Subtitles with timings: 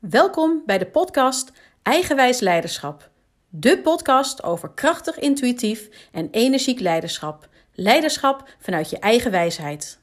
[0.00, 1.52] Welkom bij de podcast
[1.82, 3.10] Eigenwijs Leiderschap.
[3.48, 7.48] De podcast over krachtig, intuïtief en energiek leiderschap.
[7.74, 9.98] Leiderschap vanuit je eigen wijsheid.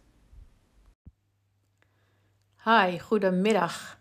[2.64, 3.98] Hi, goedemiddag.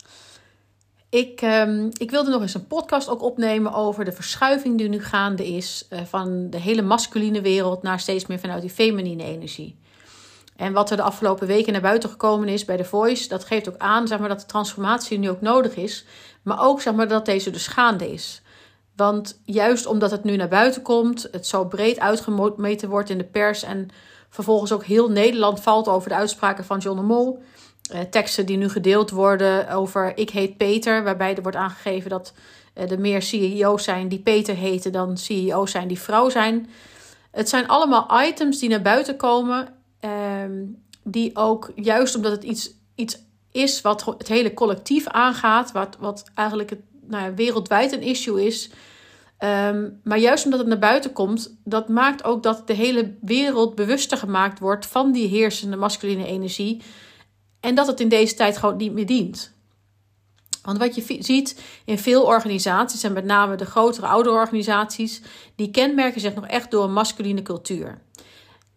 [1.08, 5.02] Ik, um, ik wilde nog eens een podcast ook opnemen over de verschuiving die nu
[5.02, 9.78] gaande is uh, van de hele masculine wereld naar steeds meer vanuit die feminine energie.
[10.56, 13.68] En wat er de afgelopen weken naar buiten gekomen is bij The Voice, dat geeft
[13.68, 16.04] ook aan zeg maar, dat de transformatie nu ook nodig is.
[16.42, 18.42] Maar ook zeg maar, dat deze dus gaande is.
[18.96, 23.24] Want juist omdat het nu naar buiten komt, het zo breed uitgemeten wordt in de
[23.24, 23.88] pers en
[24.28, 27.42] vervolgens ook heel Nederland valt over de uitspraken van John de Mol.
[27.90, 32.32] Eh, teksten die nu gedeeld worden over ik heet Peter, waarbij er wordt aangegeven dat
[32.74, 36.70] eh, er meer CEO's zijn die Peter heten dan CEO's zijn die vrouw zijn.
[37.30, 39.75] Het zijn allemaal items die naar buiten komen
[40.36, 40.64] Ehm,
[41.02, 43.18] die ook, juist omdat het iets, iets
[43.52, 48.46] is wat het hele collectief aangaat, wat, wat eigenlijk het, nou ja, wereldwijd een issue
[48.46, 48.70] is.
[49.38, 53.74] Ehm, maar juist omdat het naar buiten komt, dat maakt ook dat de hele wereld
[53.74, 56.82] bewuster gemaakt wordt van die heersende masculine energie.
[57.60, 59.54] En dat het in deze tijd gewoon niet meer dient.
[60.62, 65.22] Want wat je ziet in veel organisaties, en met name de grotere oude organisaties,
[65.54, 68.02] die kenmerken zich nog echt door een masculine cultuur.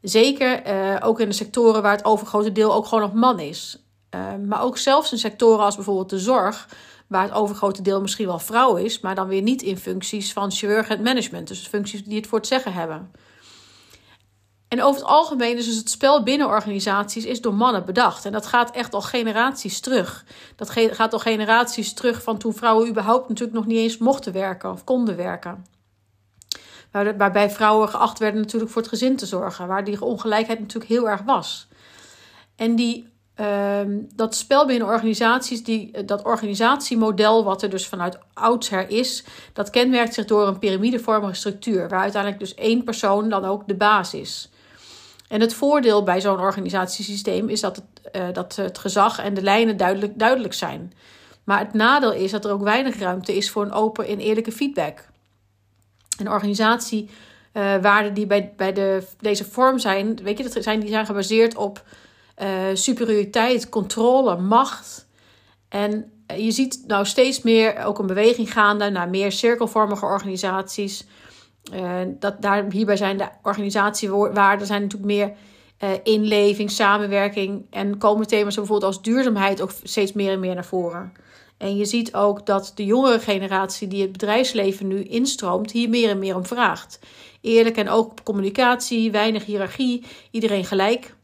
[0.02, 3.84] Zeker uh, ook in de sectoren waar het overgrote deel ook gewoon nog man is.
[4.16, 6.70] Uh, maar ook zelfs in sectoren als bijvoorbeeld de zorg,
[7.08, 10.52] waar het overgrote deel misschien wel vrouw is, maar dan weer niet in functies van
[10.52, 11.48] chirurg en management.
[11.48, 13.12] Dus functies die het voor het zeggen hebben.
[14.68, 18.26] En over het algemeen is dus het spel binnen organisaties is door mannen bedacht.
[18.26, 20.26] En dat gaat echt al generaties terug.
[20.56, 24.72] Dat gaat al generaties terug van toen vrouwen überhaupt natuurlijk nog niet eens mochten werken
[24.72, 25.66] of konden werken
[26.92, 29.68] waarbij vrouwen geacht werden natuurlijk voor het gezin te zorgen.
[29.68, 31.68] Waar die ongelijkheid natuurlijk heel erg was.
[32.56, 33.08] En die,
[33.40, 33.80] uh,
[34.16, 39.24] dat spel binnen organisaties, die, dat organisatiemodel wat er dus vanuit oudsher is,
[39.54, 41.90] dat kenmerkt zich door een piramidevormige structuur.
[41.90, 44.50] Waar uiteindelijk dus één persoon dan ook de baas is.
[45.28, 49.42] En het voordeel bij zo'n organisatiesysteem is dat het, uh, dat het gezag en de
[49.42, 50.94] lijnen duidelijk, duidelijk zijn.
[51.44, 54.52] Maar het nadeel is dat er ook weinig ruimte is voor een open en eerlijke
[54.52, 55.08] feedback
[56.20, 60.90] een organisatiewaarden uh, die bij, bij de, deze vorm zijn, weet je, dat zijn, die
[60.90, 61.84] zijn gebaseerd op
[62.42, 65.08] uh, superioriteit, controle, macht.
[65.70, 71.08] En eh, je ziet nou steeds meer ook een beweging gaande naar meer cirkelvormige organisaties.
[72.20, 75.34] Dat, daar, hierbij zijn de organisatiewaarden zijn natuurlijk meer
[76.04, 77.66] inleving, samenwerking.
[77.70, 81.14] En komen thema's bijvoorbeeld als duurzaamheid ook steeds meer en meer naar voren.
[81.60, 86.10] En je ziet ook dat de jongere generatie die het bedrijfsleven nu instroomt, hier meer
[86.10, 87.00] en meer om vraagt.
[87.42, 91.16] Eerlijk en ook communicatie, weinig hiërarchie, iedereen gelijk.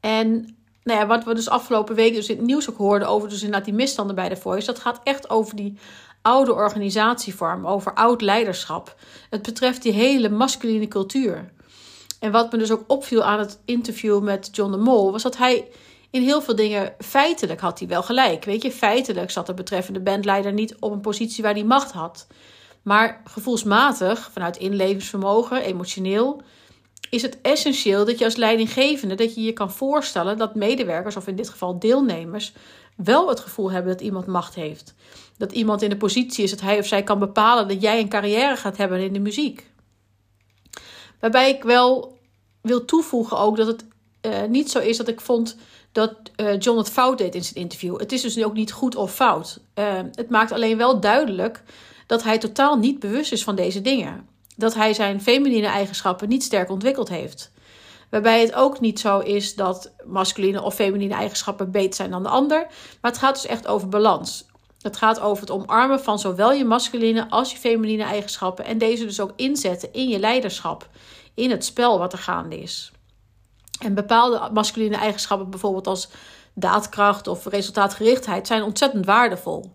[0.00, 3.28] En nou ja, wat we dus afgelopen week dus in het nieuws ook hoorden over
[3.28, 5.78] dus inderdaad die misstanden bij de Voice, dat gaat echt over die
[6.22, 8.96] oude organisatievorm, over oud leiderschap.
[9.30, 11.52] Het betreft die hele masculine cultuur.
[12.20, 15.36] En wat me dus ook opviel aan het interview met John de Mol, was dat
[15.36, 15.68] hij
[16.12, 18.44] in heel veel dingen feitelijk had hij wel gelijk.
[18.44, 22.26] Weet je, feitelijk zat de betreffende bandleider niet op een positie waar hij macht had.
[22.82, 26.42] Maar gevoelsmatig, vanuit inlevingsvermogen, emotioneel,
[27.10, 31.26] is het essentieel dat je als leidinggevende dat je je kan voorstellen dat medewerkers, of
[31.26, 32.52] in dit geval deelnemers,
[32.96, 34.94] wel het gevoel hebben dat iemand macht heeft.
[35.36, 38.08] Dat iemand in de positie is dat hij of zij kan bepalen dat jij een
[38.08, 39.70] carrière gaat hebben in de muziek.
[41.20, 42.18] Waarbij ik wel
[42.60, 43.84] wil toevoegen ook dat het
[44.22, 45.56] uh, niet zo is dat ik vond
[45.92, 47.98] dat uh, John het fout deed in zijn interview.
[47.98, 49.58] Het is dus ook niet goed of fout.
[49.74, 51.62] Uh, het maakt alleen wel duidelijk
[52.06, 54.28] dat hij totaal niet bewust is van deze dingen.
[54.56, 57.52] Dat hij zijn feminine eigenschappen niet sterk ontwikkeld heeft.
[58.10, 62.28] Waarbij het ook niet zo is dat masculine of feminine eigenschappen beter zijn dan de
[62.28, 62.66] ander.
[63.00, 64.46] Maar het gaat dus echt over balans.
[64.80, 68.64] Het gaat over het omarmen van zowel je masculine als je feminine eigenschappen.
[68.64, 70.88] En deze dus ook inzetten in je leiderschap.
[71.34, 72.92] In het spel wat er gaande is.
[73.84, 76.08] En bepaalde masculine eigenschappen, bijvoorbeeld als
[76.54, 79.74] daadkracht of resultaatgerichtheid, zijn ontzettend waardevol.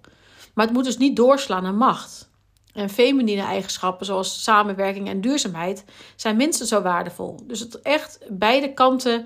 [0.53, 2.29] Maar het moet dus niet doorslaan naar macht.
[2.73, 7.39] En feminine eigenschappen, zoals samenwerking en duurzaamheid, zijn minstens zo waardevol.
[7.43, 9.25] Dus het echt beide kanten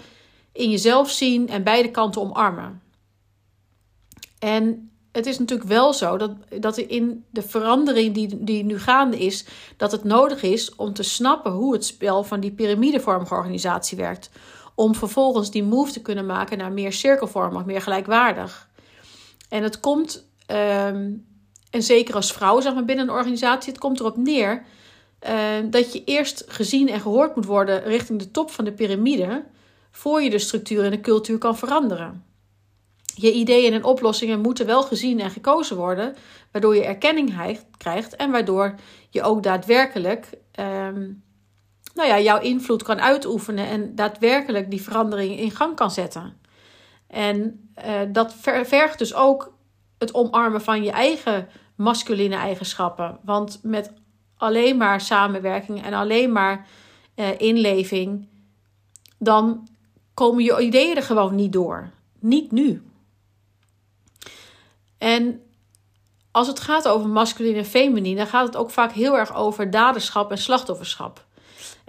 [0.51, 2.81] in jezelf zien en beide kanten omarmen.
[4.39, 9.19] En het is natuurlijk wel zo dat, dat in de verandering die, die nu gaande
[9.19, 9.45] is,
[9.77, 14.29] dat het nodig is om te snappen hoe het spel van die piramidevormige organisatie werkt
[14.75, 18.69] om vervolgens die move te kunnen maken naar meer cirkelvormig, meer gelijkwaardig.
[19.49, 21.11] En het komt, ehm,
[21.69, 24.63] en zeker als vrouw zeg maar, binnen een organisatie, het komt erop neer
[25.19, 29.43] ehm, dat je eerst gezien en gehoord moet worden richting de top van de piramide,
[29.91, 32.23] voor je de structuur en de cultuur kan veranderen.
[33.15, 36.15] je ideeën en oplossingen moeten wel gezien en gekozen worden,
[36.51, 38.75] waardoor je erkenning krijgt en waardoor
[39.09, 40.29] je ook daadwerkelijk
[40.59, 41.23] um,
[41.93, 46.37] nou ja, jouw invloed kan uitoefenen en daadwerkelijk die verandering in gang kan zetten.
[47.07, 49.53] En uh, dat vergt dus ook
[49.97, 53.19] het omarmen van je eigen masculine eigenschappen.
[53.23, 53.93] Want met
[54.37, 56.67] alleen maar samenwerking en alleen maar
[57.15, 58.27] uh, inleving,
[59.17, 59.67] dan
[60.13, 61.89] komen je ideeën er gewoon niet door.
[62.19, 62.83] Niet nu.
[64.97, 65.41] En
[66.31, 69.71] als het gaat over masculine en feminine, dan gaat het ook vaak heel erg over
[69.71, 71.25] daderschap en slachtofferschap.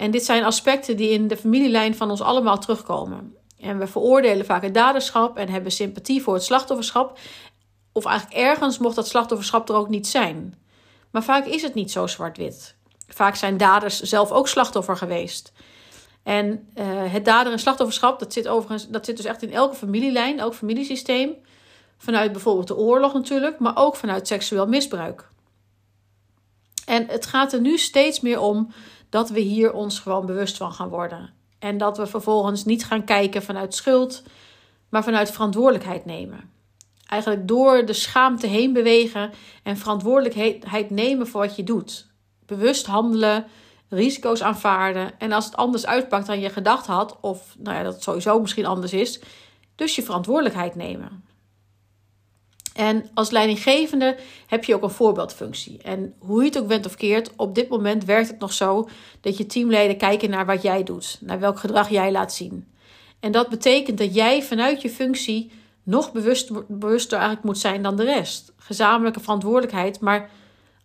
[0.03, 3.37] En dit zijn aspecten die in de familielijn van ons allemaal terugkomen.
[3.59, 7.19] En we veroordelen vaak het daderschap en hebben sympathie voor het slachtofferschap.
[7.93, 10.55] Of eigenlijk ergens mocht dat slachtofferschap er ook niet zijn.
[11.11, 12.77] Maar vaak is het niet zo zwart-wit.
[13.09, 15.53] Vaak zijn daders zelf ook slachtoffer geweest.
[16.23, 19.75] En uh, het dader- en slachtofferschap, dat zit, overigens, dat zit dus echt in elke
[19.75, 21.35] familielijn, elk familiesysteem.
[21.99, 25.29] Vanuit bijvoorbeeld de oorlog natuurlijk, maar ook vanuit seksueel misbruik.
[26.87, 28.73] En het gaat er nu steeds meer om
[29.13, 31.31] dat we hier ons gewoon bewust van gaan worden.
[31.59, 34.23] En dat we vervolgens niet gaan kijken vanuit schuld,
[34.89, 36.51] maar vanuit verantwoordelijkheid nemen.
[37.07, 39.31] Eigenlijk door de schaamte heen bewegen
[39.63, 42.07] en verantwoordelijkheid nemen voor wat je doet.
[42.47, 43.47] Bewust handelen,
[43.89, 45.19] risico's aanvaarden.
[45.19, 48.41] En als het anders uitpakt dan je gedacht had, of nou ja, dat het sowieso
[48.41, 49.21] misschien anders is,
[49.75, 51.25] dus je verantwoordelijkheid nemen.
[52.75, 54.17] En als leidinggevende
[54.47, 55.79] heb je ook een voorbeeldfunctie.
[55.83, 58.89] En hoe je het ook bent of keert, op dit moment werkt het nog zo
[59.21, 62.67] dat je teamleden kijken naar wat jij doet, naar welk gedrag jij laat zien.
[63.21, 65.51] En dat betekent dat jij vanuit je functie
[65.83, 68.53] nog bewust, bewuster eigenlijk moet zijn dan de rest.
[68.57, 70.31] Gezamenlijke verantwoordelijkheid, maar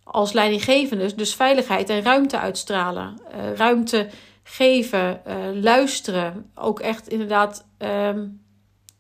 [0.04, 3.22] als leidinggevende dus veiligheid en ruimte uitstralen.
[3.36, 4.08] Uh, ruimte
[4.44, 6.52] geven, uh, luisteren.
[6.56, 8.42] Ook echt inderdaad um,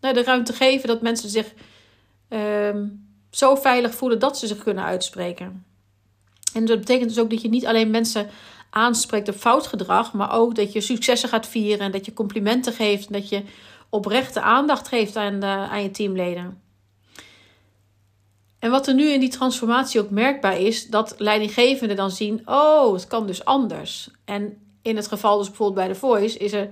[0.02, 1.54] nou, de ruimte geven dat mensen zich
[2.30, 5.66] um, zo veilig voelen dat ze zich kunnen uitspreken.
[6.54, 8.30] En dat betekent dus ook dat je niet alleen mensen
[8.70, 12.74] aanspreekt op fout gedrag, maar ook dat je successen gaat vieren en dat je complimenten
[12.74, 13.44] geeft en dat je
[13.90, 16.62] oprechte aandacht geeft aan, de, aan je teamleden.
[18.60, 22.94] En wat er nu in die transformatie ook merkbaar is, dat leidinggevenden dan zien: oh,
[22.94, 24.10] het kan dus anders.
[24.26, 26.70] En in het geval dus bijvoorbeeld bij de Voice is er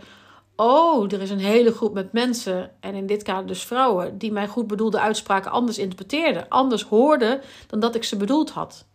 [0.56, 4.32] oh, er is een hele groep met mensen, en in dit kader dus vrouwen, die
[4.32, 8.86] mijn goed bedoelde uitspraken anders interpreteerden, anders hoorden dan dat ik ze bedoeld had.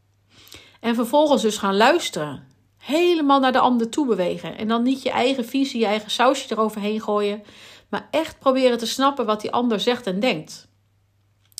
[0.80, 2.48] En vervolgens dus gaan luisteren.
[2.78, 4.58] Helemaal naar de ander toe bewegen.
[4.58, 7.42] En dan niet je eigen visie, je eigen sausje eroverheen gooien.
[7.88, 10.68] Maar echt proberen te snappen wat die ander zegt en denkt.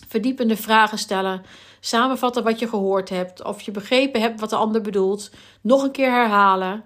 [0.09, 1.43] Verdiepende vragen stellen.
[1.81, 3.45] Samenvatten wat je gehoord hebt.
[3.45, 5.31] Of je begrepen hebt wat de ander bedoelt.
[5.61, 6.85] Nog een keer herhalen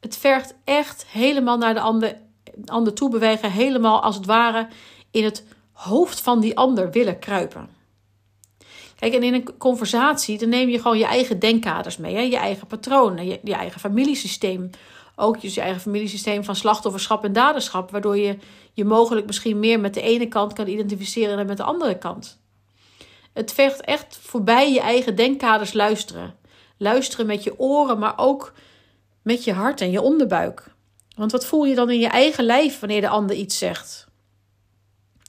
[0.00, 2.16] het vergt echt helemaal naar de ander,
[2.64, 3.50] ander toe bewegen.
[3.50, 4.68] Helemaal als het ware
[5.10, 7.68] in het hoofd van die ander willen kruipen.
[8.98, 12.14] Kijk, en in een conversatie, dan neem je gewoon je eigen denkkaders mee.
[12.14, 12.20] Hè?
[12.20, 14.70] Je eigen patronen, je, eigen familiesysteem.
[15.16, 17.90] Ook dus je eigen familiesysteem van slachtofferschap en daderschap.
[17.90, 18.36] Waardoor je
[18.72, 22.40] je mogelijk misschien meer met de ene kant kan identificeren dan met de andere kant.
[23.32, 26.34] Het vergt echt voorbij je eigen denkkaders luisteren.
[26.76, 28.52] Luisteren met je oren, maar ook
[29.28, 30.64] met je hart en je onderbuik.
[31.16, 34.06] Want wat voel je dan in je eigen lijf wanneer de ander iets zegt?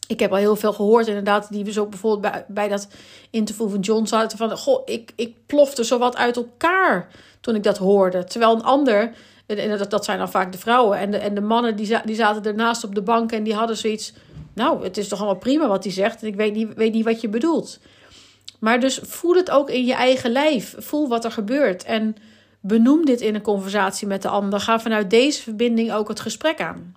[0.08, 2.88] Ik heb al heel veel gehoord, inderdaad, die we zo bijvoorbeeld bij, bij dat
[3.30, 7.08] interview van John zaten van, goh, ik, ik plofte zo wat uit elkaar
[7.42, 8.24] toen ik dat hoorde.
[8.24, 9.14] Terwijl een ander,
[9.46, 12.16] en dat, dat zijn dan vaak de vrouwen, en de, en de mannen die, die
[12.16, 14.14] zaten ernaast op de bank en die hadden zoiets,
[14.54, 17.22] nou, het is toch allemaal prima wat hij zegt en ik weet weet niet wat
[17.22, 17.80] je bedoelt.
[18.60, 20.76] Maar dus voel het ook in je eigen lijf.
[20.78, 21.84] Voel wat er gebeurt.
[21.84, 22.16] En
[22.60, 24.60] Benoem dit in een conversatie met de ander.
[24.60, 26.96] Ga vanuit deze verbinding ook het gesprek aan.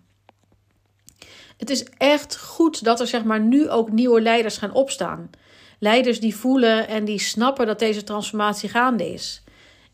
[1.56, 5.30] Het is echt goed dat er zeg maar, nu ook nieuwe leiders gaan opstaan.
[5.78, 9.42] Leiders die voelen en die snappen dat deze transformatie gaande is.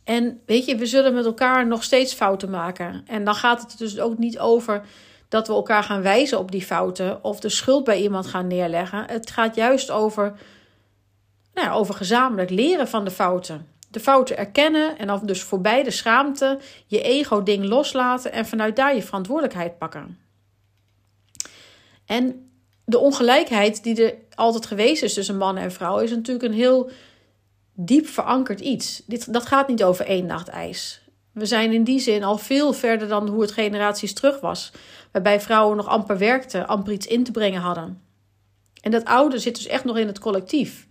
[0.04, 3.02] En weet je, we zullen met elkaar nog steeds fouten maken.
[3.06, 4.84] En dan gaat het dus ook niet over
[5.28, 9.04] dat we elkaar gaan wijzen op die fouten of de schuld bij iemand gaan neerleggen.
[9.06, 10.32] Het gaat juist over,
[11.54, 13.66] nou ja, over gezamenlijk leren van de fouten
[13.98, 19.02] de fouten erkennen en dus voorbij de schaamte je ego-ding loslaten en vanuit daar je
[19.02, 20.18] verantwoordelijkheid pakken.
[22.06, 22.50] En
[22.84, 26.90] de ongelijkheid die er altijd geweest is tussen mannen en vrouwen is natuurlijk een heel
[27.72, 29.02] diep verankerd iets.
[29.06, 31.02] Dit, dat gaat niet over één nacht ijs.
[31.32, 34.72] We zijn in die zin al veel verder dan hoe het generaties terug was,
[35.12, 38.02] waarbij vrouwen nog amper werkten, amper iets in te brengen hadden.
[38.80, 40.88] En dat oude zit dus echt nog in het collectief.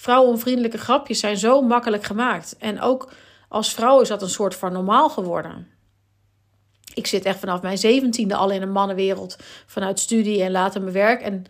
[0.00, 2.56] Vrouwenvriendelijke grapjes zijn zo makkelijk gemaakt.
[2.58, 3.12] En ook
[3.48, 5.66] als vrouw is dat een soort van normaal geworden.
[6.94, 9.36] Ik zit echt vanaf mijn zeventiende al in een mannenwereld.
[9.66, 11.20] Vanuit studie en later mijn werk.
[11.20, 11.44] En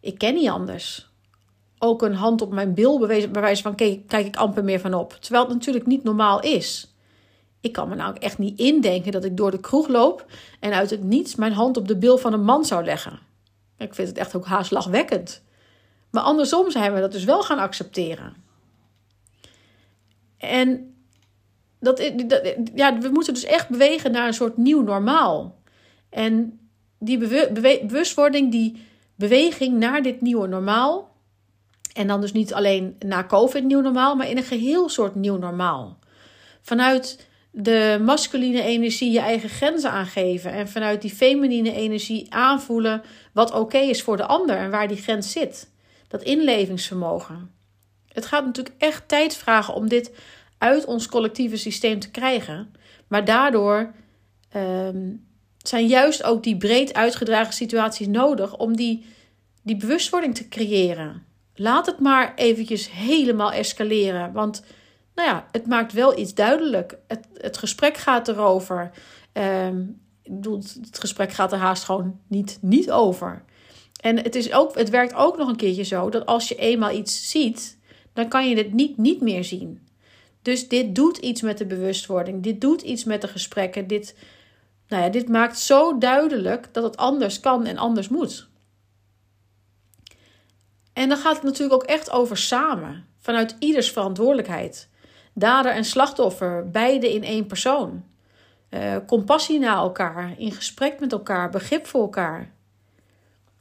[0.00, 1.10] Ik ken niet anders.
[1.78, 4.80] Ook een hand op mijn bil bewezen, bij wijze van kijk, kijk ik amper meer
[4.80, 5.12] van op.
[5.12, 6.94] Terwijl het natuurlijk niet normaal is.
[7.60, 10.26] Ik kan me nou echt niet indenken dat ik door de kroeg loop
[10.60, 13.18] en uit het niets mijn hand op de bil van een man zou leggen.
[13.78, 15.42] Ik vind het echt ook haast lachwekkend.
[16.10, 18.34] Maar andersom zijn we dat dus wel gaan accepteren.
[20.38, 20.94] En
[21.80, 22.12] dat,
[22.74, 25.58] ja, we moeten dus echt bewegen naar een soort nieuw normaal.
[26.10, 26.60] En
[26.98, 27.18] die
[27.82, 31.08] bewustwording, die beweging naar dit nieuwe normaal.
[31.92, 35.36] En dan dus niet alleen na COVID nieuw normaal, maar in een geheel soort nieuw
[35.36, 35.98] normaal.
[36.60, 40.52] Vanuit de masculine energie je eigen grenzen aangeven.
[40.52, 43.02] En vanuit die feminine energie aanvoelen
[43.32, 45.70] wat oké is voor de ander en waar die grens zit.
[46.10, 47.50] Dat inlevingsvermogen.
[48.08, 50.12] Het gaat natuurlijk echt tijd vragen om dit
[50.58, 52.74] uit ons collectieve systeem te krijgen.
[53.08, 53.92] Maar daardoor
[54.48, 55.08] ehm,
[55.58, 59.04] zijn juist ook die breed uitgedragen situaties nodig om die,
[59.62, 61.24] die bewustwording te creëren.
[61.54, 64.32] Laat het maar eventjes helemaal escaleren.
[64.32, 64.62] Want
[65.14, 66.98] nou ja, het maakt wel iets duidelijk.
[67.06, 68.90] Het, het gesprek gaat erover.
[69.32, 73.44] Um, het gesprek gaat er haast gewoon niet, niet over.
[74.00, 76.90] En het, is ook, het werkt ook nog een keertje zo dat als je eenmaal
[76.90, 77.78] iets ziet,
[78.12, 79.88] dan kan je het niet niet meer zien.
[80.42, 82.42] Dus dit doet iets met de bewustwording.
[82.42, 83.86] Dit doet iets met de gesprekken.
[83.86, 84.16] Dit,
[84.88, 88.48] nou ja, dit maakt zo duidelijk dat het anders kan en anders moet.
[90.92, 94.88] En dan gaat het natuurlijk ook echt over samen, vanuit ieders verantwoordelijkheid.
[95.34, 98.04] Dader en slachtoffer, beide in één persoon.
[98.70, 102.52] Uh, compassie naar elkaar, in gesprek met elkaar, begrip voor elkaar.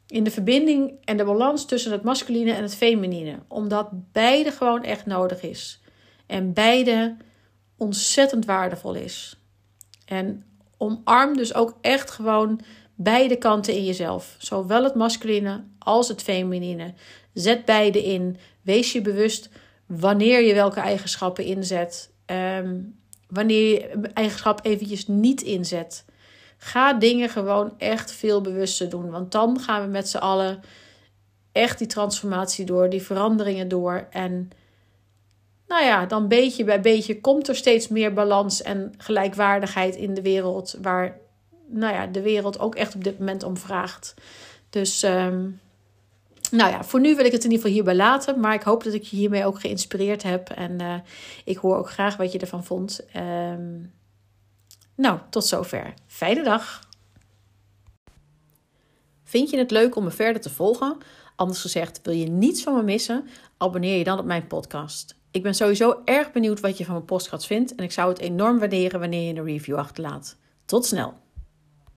[0.10, 4.84] In de verbinding en de balans tussen het masculine en het feminine, omdat beide gewoon
[4.84, 5.82] echt nodig is.
[6.26, 7.18] En beide
[7.78, 9.40] ontzettend waardevol is.
[10.06, 10.44] En
[10.78, 12.62] omarm dus ook echt gewoon
[12.96, 14.36] beide kanten in jezelf.
[14.38, 16.94] Zowel het masculine als het feminine.
[17.34, 18.38] Zet beide in.
[18.62, 19.50] Wees je bewust
[19.86, 22.12] wanneer je welke eigenschappen inzet.
[22.26, 26.06] Um, wanneer je eigenschap eventjes niet inzet.
[26.62, 29.10] Ga dingen gewoon echt veel bewuster doen.
[29.10, 30.62] Want dan gaan we met z'n allen
[31.52, 34.08] echt die transformatie door, die veranderingen door.
[34.10, 34.50] En
[35.68, 40.22] nou ja, dan beetje bij beetje komt er steeds meer balans en gelijkwaardigheid in de
[40.22, 40.78] wereld.
[40.82, 41.18] Waar
[41.68, 44.14] nou ja, de wereld ook echt op dit moment om vraagt.
[44.70, 45.50] Dus ehm,
[46.52, 48.40] nou ja, voor nu wil ik het in ieder geval hierbij laten.
[48.40, 50.50] Maar ik hoop dat ik je hiermee ook geïnspireerd heb.
[50.50, 50.94] En uh,
[51.46, 53.06] ik hoor ook graag wat je ervan vond.
[53.16, 53.92] Um,
[55.00, 55.94] nou, tot zover.
[56.08, 56.88] Fijne dag.
[59.24, 60.98] Vind je het leuk om me verder te volgen?
[61.36, 63.28] Anders gezegd, wil je niets van me missen?
[63.58, 65.16] Abonneer je dan op mijn podcast.
[65.32, 68.20] Ik ben sowieso erg benieuwd wat je van mijn podcast vindt en ik zou het
[68.20, 70.38] enorm waarderen wanneer je een review achterlaat.
[70.66, 71.29] Tot snel!